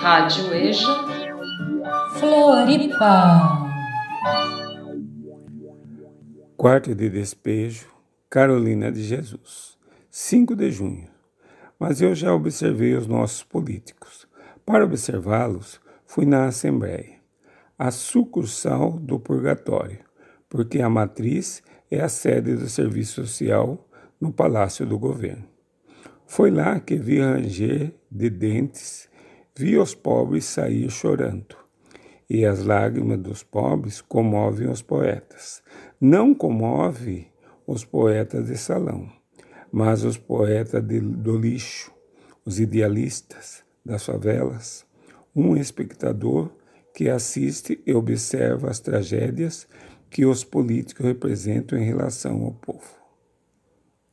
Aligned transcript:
Rádio 0.00 0.54
EJA 0.54 1.04
Floripa. 2.18 3.70
Quarto 6.56 6.94
de 6.94 7.10
despejo, 7.10 7.86
Carolina 8.30 8.90
de 8.90 9.02
Jesus, 9.02 9.78
5 10.08 10.56
de 10.56 10.70
junho. 10.70 11.06
Mas 11.78 12.00
eu 12.00 12.14
já 12.14 12.32
observei 12.32 12.94
os 12.94 13.06
nossos 13.06 13.42
políticos. 13.42 14.26
Para 14.64 14.86
observá-los, 14.86 15.78
fui 16.06 16.24
na 16.24 16.46
Assembleia, 16.46 17.18
a 17.78 17.90
sucursal 17.90 18.92
do 18.92 19.20
purgatório, 19.20 19.98
porque 20.48 20.80
a 20.80 20.88
matriz 20.88 21.62
é 21.90 22.00
a 22.00 22.08
sede 22.08 22.56
do 22.56 22.70
serviço 22.70 23.26
social 23.26 23.86
no 24.18 24.32
Palácio 24.32 24.86
do 24.86 24.98
Governo. 24.98 25.59
Foi 26.30 26.48
lá 26.48 26.78
que 26.78 26.94
vi 26.94 27.18
ranger 27.18 27.92
de 28.08 28.30
dentes 28.30 29.08
Vi 29.58 29.76
os 29.76 29.96
pobres 29.96 30.44
sair 30.44 30.88
chorando, 30.88 31.56
e 32.30 32.46
as 32.46 32.64
lágrimas 32.64 33.18
dos 33.18 33.42
pobres 33.42 34.00
comovem 34.00 34.68
os 34.68 34.80
poetas. 34.80 35.60
Não 36.00 36.32
comove 36.32 37.26
os 37.66 37.84
poetas 37.84 38.46
de 38.46 38.56
salão, 38.56 39.10
mas 39.72 40.04
os 40.04 40.16
poetas 40.16 40.86
de, 40.86 41.00
do 41.00 41.36
lixo, 41.36 41.92
os 42.44 42.60
idealistas 42.60 43.64
das 43.84 44.06
favelas. 44.06 44.86
Um 45.34 45.56
espectador 45.56 46.48
que 46.94 47.08
assiste 47.08 47.82
e 47.84 47.92
observa 47.92 48.70
as 48.70 48.78
tragédias 48.78 49.66
que 50.08 50.24
os 50.24 50.44
políticos 50.44 51.04
representam 51.04 51.76
em 51.76 51.84
relação 51.84 52.44
ao 52.44 52.52
povo. 52.52 52.99